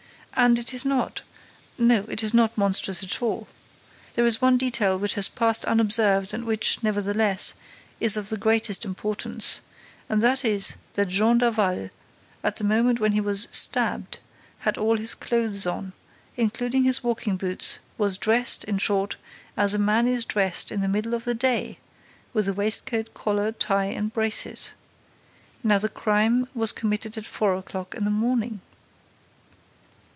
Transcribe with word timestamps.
—And 0.37 0.57
it 0.57 0.73
is 0.73 0.85
not—no, 0.85 2.05
it 2.07 2.23
is 2.23 2.33
not 2.33 2.57
monstrous 2.57 3.03
at 3.03 3.21
all.—There 3.21 4.25
is 4.25 4.41
one 4.41 4.55
detail 4.57 4.97
which 4.97 5.15
has 5.15 5.27
passed 5.27 5.65
unobserved 5.65 6.33
and 6.33 6.45
which, 6.45 6.81
nevertheless, 6.81 7.53
is 7.99 8.15
of 8.15 8.29
the 8.29 8.37
greatest 8.37 8.85
importance; 8.85 9.59
and 10.07 10.21
that 10.23 10.45
is 10.45 10.77
that 10.93 11.09
Jean 11.09 11.37
Daval, 11.37 11.89
at 12.45 12.55
the 12.55 12.63
moment 12.63 13.01
when 13.01 13.11
he 13.11 13.19
was 13.19 13.49
stabbed, 13.51 14.19
had 14.59 14.77
all 14.77 14.95
his 14.97 15.15
clothes 15.15 15.67
on, 15.67 15.91
including 16.37 16.85
his 16.85 17.03
walking 17.03 17.35
boots, 17.35 17.79
was 17.97 18.17
dressed, 18.17 18.63
in 18.63 18.77
short, 18.77 19.17
as 19.57 19.73
a 19.73 19.77
man 19.77 20.07
is 20.07 20.23
dressed 20.23 20.71
in 20.71 20.79
the 20.79 20.87
middle 20.87 21.13
of 21.13 21.25
the 21.25 21.35
day, 21.35 21.77
with 22.33 22.47
a 22.47 22.53
waistcoat, 22.53 23.13
collar, 23.13 23.51
tie 23.51 23.85
and 23.85 24.13
braces. 24.13 24.71
Now 25.61 25.77
the 25.77 25.89
crime 25.89 26.47
was 26.55 26.71
committed 26.71 27.17
at 27.17 27.27
four 27.27 27.53
o'clock 27.53 27.93
in 27.93 28.05
the 28.05 28.09
morning." 28.09 28.61